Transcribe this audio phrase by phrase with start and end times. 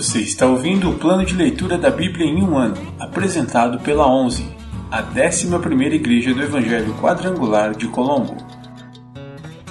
[0.00, 4.50] Você está ouvindo o plano de leitura da Bíblia em um ano, apresentado pela 11,
[4.90, 8.34] a 11ª Igreja do Evangelho Quadrangular de Colombo.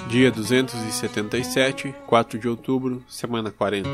[0.08, 3.90] Dia 277, 4 de outubro, semana 40.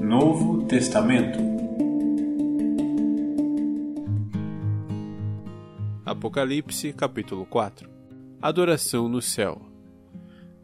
[0.00, 1.49] Novo Testamento
[6.30, 7.90] Apocalipse, capítulo 4
[8.40, 9.60] Adoração no céu.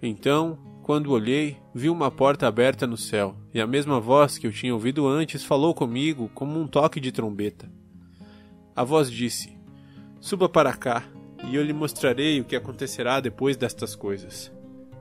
[0.01, 4.53] Então, quando olhei, vi uma porta aberta no céu, e a mesma voz que eu
[4.53, 7.69] tinha ouvido antes falou comigo como um toque de trombeta.
[8.77, 9.59] A voz disse:
[10.21, 11.03] Suba para cá,
[11.49, 14.53] e eu lhe mostrarei o que acontecerá depois destas coisas.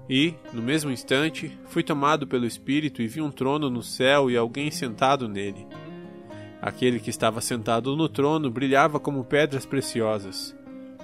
[0.09, 4.35] E, no mesmo instante, fui tomado pelo Espírito e vi um trono no céu e
[4.35, 5.67] alguém sentado nele.
[6.65, 10.57] Aquele que estava sentado no trono brilhava como pedras preciosas,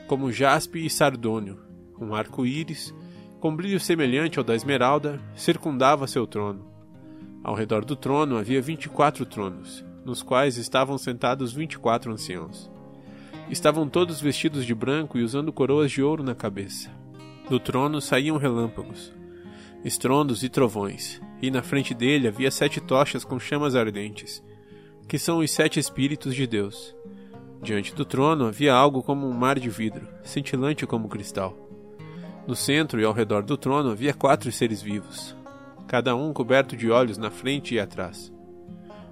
[0.07, 1.59] como jaspe e sardônio.
[1.99, 2.91] Um arco-íris,
[3.39, 6.65] com brilho semelhante ao da esmeralda, circundava seu trono.
[7.43, 11.77] Ao redor do trono havia vinte e quatro tronos, nos quais estavam sentados vinte e
[11.77, 12.67] quatro anciãos.
[13.47, 16.89] Estavam todos vestidos de branco e usando coroas de ouro na cabeça.
[17.47, 19.13] Do trono saíam relâmpagos,
[19.85, 24.43] estrondos e trovões, e na frente dele havia sete tochas com chamas ardentes
[25.07, 26.95] que são os sete Espíritos de Deus.
[27.61, 31.55] Diante do trono havia algo como um mar de vidro, cintilante como cristal.
[32.47, 35.35] No centro e ao redor do trono havia quatro seres vivos,
[35.87, 38.33] cada um coberto de olhos na frente e atrás.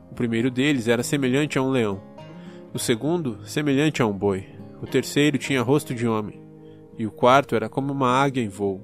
[0.10, 2.02] O primeiro deles era semelhante a um leão,
[2.74, 4.48] o segundo, semelhante a um boi,
[4.82, 6.42] o terceiro tinha rosto de homem,
[6.98, 8.82] e o quarto era como uma águia em voo.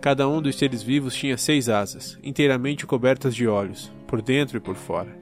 [0.00, 4.60] Cada um dos seres vivos tinha seis asas, inteiramente cobertas de olhos, por dentro e
[4.60, 5.17] por fora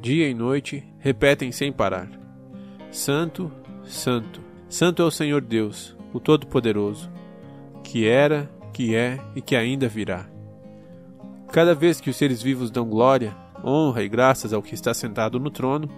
[0.00, 2.08] dia e noite, repetem sem parar:
[2.90, 3.52] Santo,
[3.84, 7.10] Santo, Santo é o Senhor Deus, o Todo-Poderoso,
[7.84, 10.26] que era, que é e que ainda virá.
[11.52, 15.38] Cada vez que os seres vivos dão glória, honra e graças ao que está sentado
[15.38, 15.88] no trono,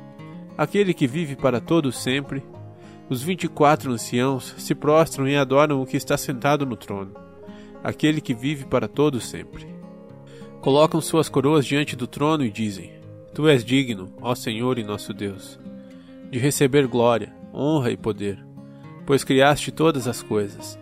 [0.57, 2.43] aquele que vive para todos sempre,
[3.09, 7.13] os vinte e quatro anciãos se prostram e adoram o que está sentado no trono,
[7.85, 9.67] aquele que vive para todos sempre.
[10.61, 13.02] Colocam suas coroas diante do trono e dizem:
[13.35, 15.59] Tu és digno, ó Senhor e nosso Deus,
[16.31, 18.39] de receber glória, honra e poder,
[19.07, 20.79] pois criaste todas as coisas,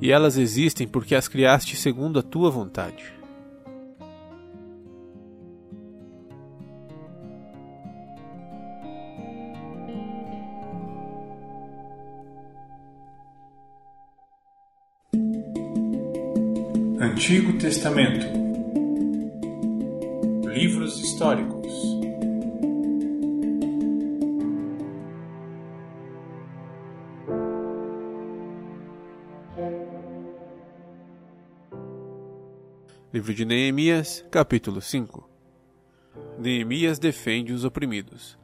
[0.00, 3.12] e elas existem porque as criaste segundo a tua vontade.
[17.00, 18.26] Antigo Testamento
[20.52, 21.91] Livros históricos
[33.22, 35.30] Livro de Neemias, capítulo 5
[36.40, 38.36] Neemias defende os oprimidos.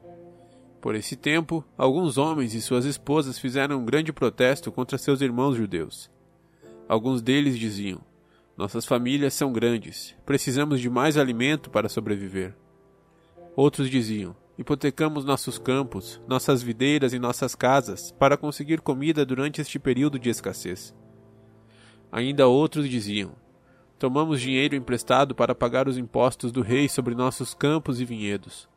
[0.79, 5.57] Por esse tempo, alguns homens e suas esposas fizeram um grande protesto contra seus irmãos
[5.57, 6.09] judeus.
[6.87, 7.99] Alguns deles diziam:
[8.55, 12.55] Nossas famílias são grandes, precisamos de mais alimento para sobreviver.
[13.57, 19.77] Outros diziam: Hipotecamos nossos campos, nossas videiras e nossas casas para conseguir comida durante este
[19.77, 20.95] período de escassez.
[22.09, 23.35] Ainda outros diziam:
[23.99, 28.69] Tomamos dinheiro emprestado para pagar os impostos do rei sobre nossos campos e vinhedos.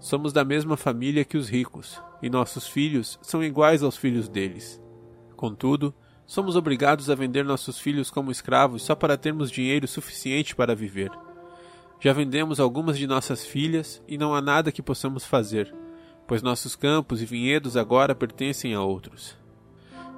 [0.00, 4.80] Somos da mesma família que os ricos, e nossos filhos são iguais aos filhos deles.
[5.36, 5.94] Contudo,
[6.26, 11.12] somos obrigados a vender nossos filhos como escravos só para termos dinheiro suficiente para viver.
[12.00, 15.74] Já vendemos algumas de nossas filhas e não há nada que possamos fazer,
[16.26, 19.36] pois nossos campos e vinhedos agora pertencem a outros.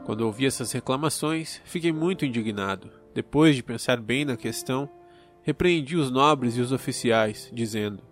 [0.05, 4.89] Quando ouvi essas reclamações, fiquei muito indignado depois de pensar bem na questão,
[5.43, 8.03] repreendi os nobres e os oficiais, dizendo: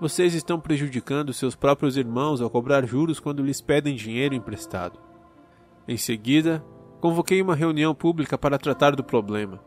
[0.00, 4.98] Vocês estão prejudicando seus próprios irmãos ao cobrar juros quando lhes pedem dinheiro emprestado.
[5.86, 6.64] Em seguida,
[7.00, 9.62] convoquei uma reunião pública para tratar do problema.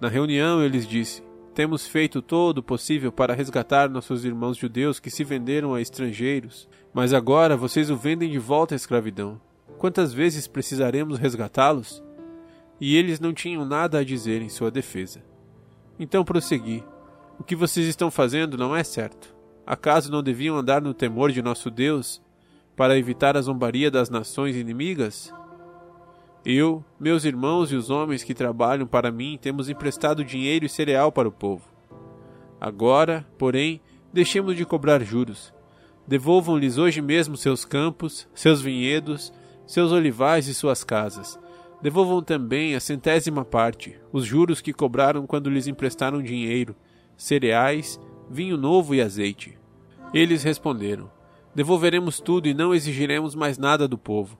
[0.00, 1.22] Na reunião, eu lhes disse:
[1.54, 6.68] Temos feito todo o possível para resgatar nossos irmãos judeus que se venderam a estrangeiros,
[6.94, 9.40] mas agora vocês o vendem de volta à escravidão.
[9.76, 12.02] Quantas vezes precisaremos resgatá-los?
[12.80, 15.22] E eles não tinham nada a dizer em sua defesa.
[15.98, 16.84] Então prossegui:
[17.38, 19.34] O que vocês estão fazendo não é certo.
[19.66, 22.22] Acaso não deviam andar no temor de nosso Deus
[22.74, 25.32] para evitar a zombaria das nações inimigas?
[26.44, 31.12] Eu, meus irmãos e os homens que trabalham para mim temos emprestado dinheiro e cereal
[31.12, 31.64] para o povo.
[32.60, 33.80] Agora, porém,
[34.12, 35.52] deixemos de cobrar juros.
[36.06, 39.32] Devolvam-lhes hoje mesmo seus campos, seus vinhedos,
[39.66, 41.38] seus olivais e suas casas.
[41.80, 46.74] Devolvam também a centésima parte, os juros que cobraram quando lhes emprestaram dinheiro,
[47.16, 49.56] cereais, vinho novo e azeite.
[50.12, 51.10] Eles responderam:
[51.54, 54.38] Devolveremos tudo e não exigiremos mais nada do povo.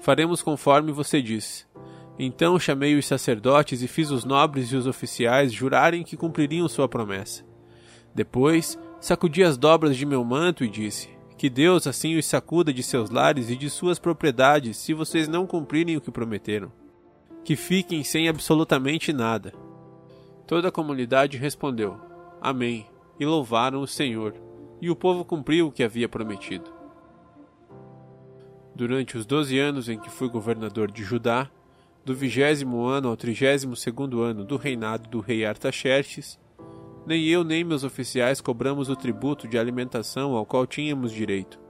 [0.00, 1.64] Faremos conforme você disse.
[2.18, 6.88] Então chamei os sacerdotes e fiz os nobres e os oficiais jurarem que cumpririam sua
[6.88, 7.44] promessa.
[8.14, 11.08] Depois sacudi as dobras de meu manto e disse:
[11.38, 15.46] Que Deus assim os sacuda de seus lares e de suas propriedades, se vocês não
[15.46, 16.79] cumprirem o que prometeram.
[17.44, 19.52] Que fiquem sem absolutamente nada.
[20.46, 21.98] Toda a comunidade respondeu:
[22.40, 22.86] Amém,
[23.18, 24.34] e louvaram o Senhor,
[24.80, 26.70] e o povo cumpriu o que havia prometido.
[28.74, 31.50] Durante os doze anos em que fui governador de Judá,
[32.04, 36.38] do vigésimo ano ao trigésimo segundo ano do reinado do rei Artaxerxes,
[37.06, 41.60] nem eu nem meus oficiais cobramos o tributo de alimentação ao qual tínhamos direito.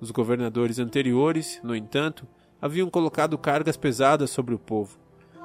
[0.00, 2.26] Os governadores anteriores, no entanto,
[2.60, 4.98] haviam colocado cargas pesadas sobre o povo.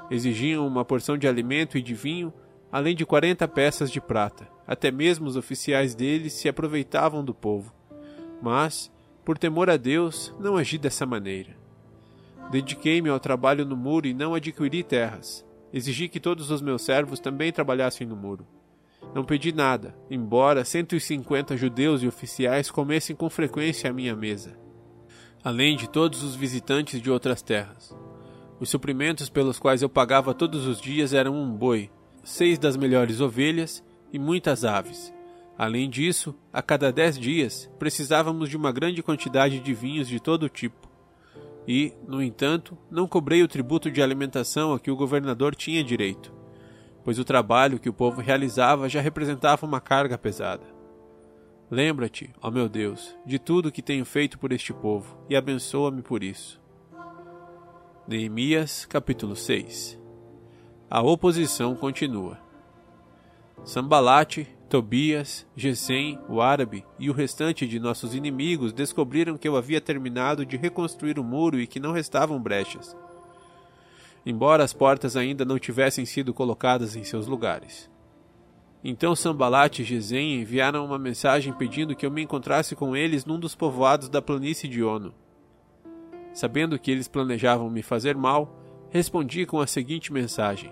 [0.10, 2.34] Exigiam uma porção de alimento e de vinho,
[2.72, 4.48] além de quarenta peças de prata.
[4.66, 7.74] Até mesmo os oficiais deles se aproveitavam do povo.
[8.42, 8.92] Mas,
[9.26, 11.58] por temor a Deus, não agi dessa maneira.
[12.52, 15.46] Dediquei-me ao trabalho no muro e não adquiri terras.
[15.72, 18.48] Exigi que todos os meus servos também trabalhassem no muro.
[19.14, 24.58] Não pedi nada, embora 150 judeus e oficiais comessem com frequência à minha mesa,
[25.44, 27.96] além de todos os visitantes de outras terras.
[28.60, 31.90] Os suprimentos pelos quais eu pagava todos os dias eram um boi,
[32.24, 35.14] seis das melhores ovelhas e muitas aves.
[35.58, 40.50] Além disso, a cada dez dias precisávamos de uma grande quantidade de vinhos de todo
[40.50, 40.90] tipo.
[41.68, 46.40] E, no entanto, não cobrei o tributo de alimentação a que o governador tinha direito
[47.10, 50.64] pois o trabalho que o povo realizava já representava uma carga pesada.
[51.70, 56.24] Lembra-te, ó meu Deus, de tudo que tenho feito por este povo e abençoa-me por
[56.24, 56.60] isso.
[58.08, 60.00] Neemias, capítulo 6
[60.90, 62.40] A oposição continua.
[63.64, 69.82] Sambalate, Tobias, Gesem, o árabe e o restante de nossos inimigos descobriram que eu havia
[69.82, 72.96] terminado de reconstruir o muro e que não restavam brechas
[74.26, 77.90] embora as portas ainda não tivessem sido colocadas em seus lugares.
[78.84, 83.38] Então Sambalat e Gesem enviaram uma mensagem pedindo que eu me encontrasse com eles num
[83.38, 85.14] dos povoados da planície de Ono.
[86.34, 88.58] Sabendo que eles planejavam me fazer mal,
[88.90, 90.72] respondi com a seguinte mensagem: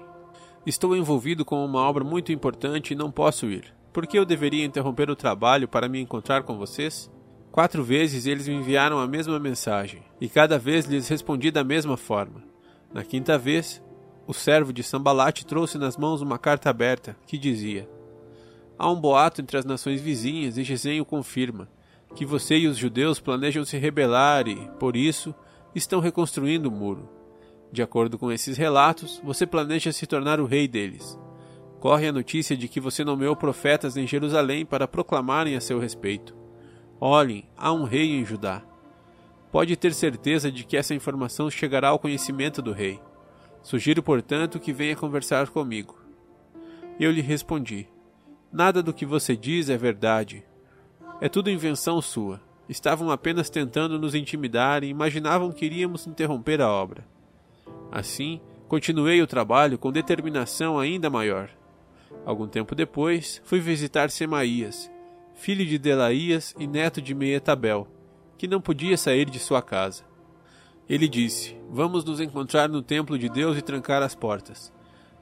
[0.66, 3.76] Estou envolvido com uma obra muito importante e não posso ir.
[3.92, 7.12] Por que eu deveria interromper o trabalho para me encontrar com vocês?
[7.52, 11.98] Quatro vezes eles me enviaram a mesma mensagem, e cada vez lhes respondi da mesma
[11.98, 12.44] forma.
[12.94, 13.82] Na quinta vez,
[14.28, 17.90] o servo de Sambalate trouxe nas mãos uma carta aberta que dizia:
[18.80, 21.68] Há um boato entre as nações vizinhas e Gesem confirma
[22.16, 25.34] que você e os judeus planejam se rebelar e, por isso,
[25.74, 27.10] estão reconstruindo o muro.
[27.72, 31.20] De acordo com esses relatos, você planeja se tornar o rei deles.
[31.80, 36.36] Corre a notícia de que você nomeou profetas em Jerusalém para proclamarem a seu respeito.
[37.00, 38.64] Olhem, há um rei em Judá.
[39.52, 43.00] Pode ter certeza de que essa informação chegará ao conhecimento do rei.
[43.62, 46.00] Sugiro, portanto, que venha conversar comigo.
[47.00, 47.88] Eu lhe respondi:
[48.52, 50.44] Nada do que você diz é verdade.
[51.20, 52.42] É tudo invenção sua.
[52.70, 57.06] Estavam apenas tentando nos intimidar e imaginavam que iríamos interromper a obra.
[57.92, 61.50] Assim, continuei o trabalho com determinação ainda maior.
[62.26, 64.92] Algum tempo depois, fui visitar Semaías,
[65.34, 67.88] filho de Delaías e neto de Meetabel
[68.38, 70.04] que não podia sair de sua casa.
[70.88, 74.72] Ele disse: Vamos nos encontrar no templo de Deus e trancar as portas.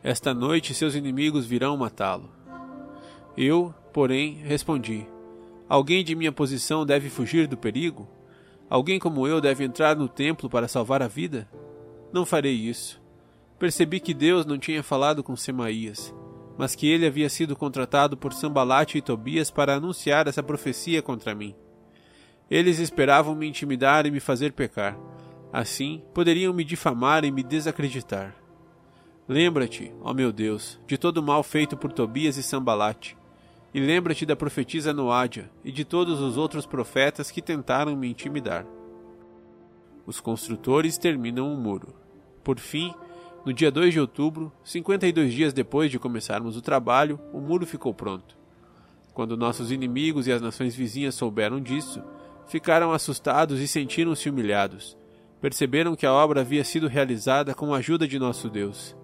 [0.03, 2.29] Esta noite seus inimigos virão matá-lo.
[3.37, 5.05] Eu, porém, respondi:
[5.67, 8.07] Alguém de minha posição deve fugir do perigo?
[8.69, 11.47] Alguém como eu deve entrar no templo para salvar a vida?
[12.11, 13.01] Não farei isso.
[13.59, 16.13] Percebi que Deus não tinha falado com Semaías,
[16.57, 21.35] mas que ele havia sido contratado por Sambalate e Tobias para anunciar essa profecia contra
[21.35, 21.55] mim.
[22.49, 24.97] Eles esperavam me intimidar e me fazer pecar.
[25.51, 28.35] Assim, poderiam me difamar e me desacreditar.
[29.27, 33.17] Lembra-te, ó meu Deus, de todo o mal feito por Tobias e Sambalate,
[33.75, 38.65] e lembra-te da profetisa Noádia e de todos os outros profetas que tentaram me intimidar.
[40.05, 41.93] Os construtores terminam o muro.
[42.41, 42.93] Por fim,
[43.45, 47.93] no dia 2 de outubro, 52 dias depois de começarmos o trabalho, o muro ficou
[47.93, 48.37] pronto.
[49.13, 52.01] Quando nossos inimigos e as nações vizinhas souberam disso,
[52.47, 54.97] ficaram assustados e sentiram-se humilhados.
[55.41, 58.95] Perceberam que a obra havia sido realizada com a ajuda de nosso Deus.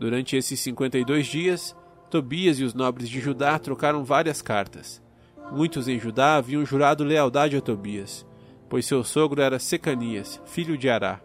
[0.00, 1.76] Durante esses cinquenta e dois dias,
[2.10, 5.02] Tobias e os nobres de Judá trocaram várias cartas.
[5.50, 8.26] Muitos em Judá haviam jurado lealdade a Tobias,
[8.68, 11.20] pois seu sogro era Secanias, filho de Ará,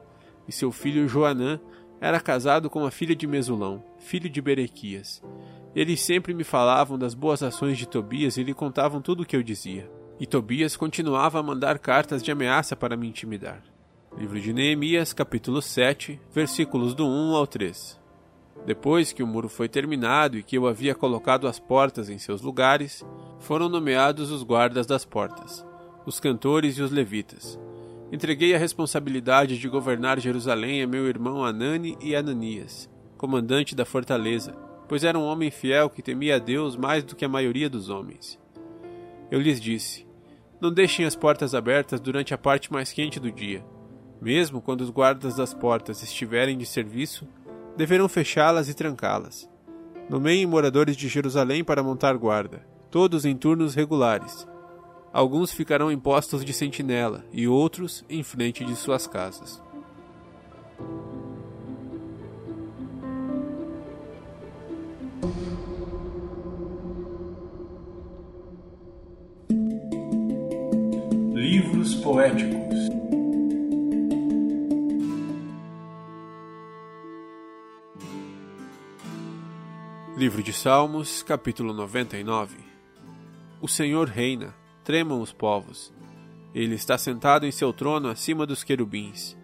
[0.48, 1.60] e seu filho Joanã
[2.00, 5.22] era casado com a filha de Mesulão, filho de Berequias.
[5.76, 9.36] Eles sempre me falavam das boas ações de Tobias e lhe contavam tudo o que
[9.36, 9.90] eu dizia.
[10.20, 13.64] E Tobias continuava a mandar cartas de ameaça para me intimidar.
[14.18, 18.01] Livro de Neemias, capítulo 7, versículos do 1 ao 3.
[18.66, 22.42] Depois que o muro foi terminado e que eu havia colocado as portas em seus
[22.42, 23.04] lugares,
[23.40, 25.66] foram nomeados os guardas das portas,
[26.06, 27.60] os cantores e os levitas.
[28.12, 34.54] Entreguei a responsabilidade de governar Jerusalém a meu irmão Anani e Ananias, comandante da fortaleza,
[34.88, 37.90] pois era um homem fiel que temia a Deus mais do que a maioria dos
[37.90, 38.38] homens.
[39.32, 40.06] Eu lhes disse:
[40.60, 43.66] Não deixem as portas abertas durante a parte mais quente do dia.
[44.22, 47.26] Mesmo quando os guardas das portas estiverem de serviço,
[47.76, 49.50] deverão fechá-las e trancá-las.
[50.10, 54.48] Nomeiem moradores de Jerusalém para montar guarda, todos em turnos regulares.
[55.14, 59.62] Alguns ficarão em postos de sentinela e outros em frente de suas casas.
[71.34, 72.61] Livros poéticos
[80.22, 82.56] Livro de Salmos, capítulo 99
[83.60, 85.92] O Senhor reina, tremam os povos.
[86.54, 89.36] Ele está sentado em seu trono acima dos querubins.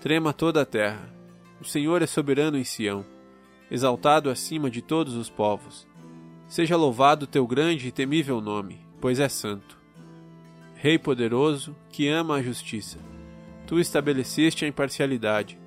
[0.00, 1.14] Trema toda a terra.
[1.60, 3.04] O Senhor é soberano em Sião,
[3.70, 5.86] exaltado acima de todos os povos.
[6.48, 9.78] Seja louvado teu grande e temível nome, pois é santo.
[10.76, 12.98] Rei poderoso, que ama a justiça.
[13.66, 15.60] Tu estabeleceste a imparcialidade,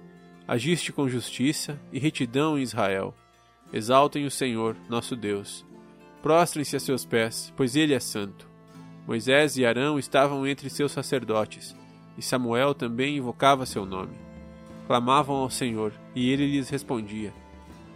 [0.48, 3.14] agiste com justiça e retidão em Israel.
[3.72, 5.66] Exaltem o Senhor, nosso Deus.
[6.22, 8.50] Prostrem-se a seus pés, pois ele é santo.
[9.06, 11.76] Moisés e Arão estavam entre seus sacerdotes,
[12.18, 14.16] e Samuel também invocava seu nome.
[14.88, 17.34] Clamavam ao Senhor, e ele lhes respondia.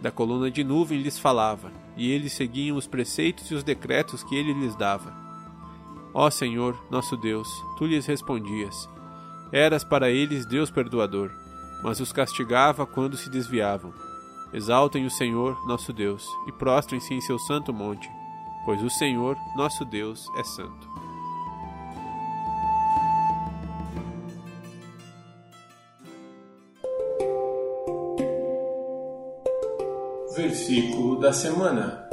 [0.00, 4.36] Da coluna de nuvem lhes falava, e eles seguiam os preceitos e os decretos que
[4.36, 5.12] ele lhes dava.
[6.12, 8.88] Ó Senhor, nosso Deus, tu lhes respondias.
[9.50, 11.30] Eras para eles Deus perdoador,
[11.82, 13.92] mas os castigava quando se desviavam.
[14.54, 18.08] Exaltem o Senhor, nosso Deus, e prostrem-se em seu santo monte,
[18.64, 20.88] pois o Senhor, nosso Deus, é santo.
[30.36, 32.08] Versículo da semana.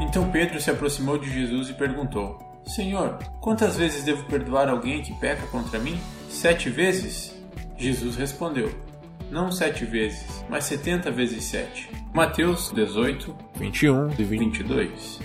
[0.00, 5.12] Então Pedro se aproximou de Jesus e perguntou: Senhor, quantas vezes devo perdoar alguém que
[5.12, 6.00] peca contra mim?
[6.28, 7.34] Sete vezes?
[7.76, 8.70] Jesus respondeu:
[9.30, 11.90] Não sete vezes, mas setenta vezes sete.
[12.12, 15.20] Mateus 18, 21 e 22.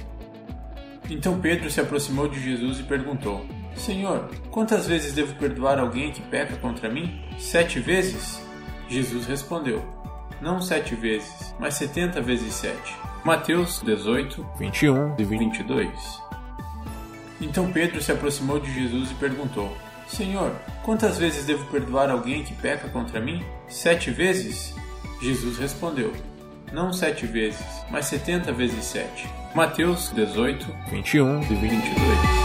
[1.10, 3.46] Então Pedro se aproximou de Jesus e perguntou:
[3.76, 7.22] Senhor, quantas vezes devo perdoar alguém que peca contra mim?
[7.38, 8.42] Sete vezes?
[8.88, 9.84] Jesus respondeu:
[10.42, 12.96] Não sete vezes, mas setenta vezes sete.
[13.26, 16.24] Mateus 18, 21 e 22.
[17.42, 19.76] Então Pedro se aproximou de Jesus e perguntou:
[20.14, 20.52] Senhor,
[20.84, 23.44] quantas vezes devo perdoar alguém que peca contra mim?
[23.68, 24.76] Sete vezes?
[25.20, 26.14] Jesus respondeu:
[26.72, 29.28] Não sete vezes, mas setenta vezes sete.
[29.56, 32.43] Mateus 18, 21 e 22.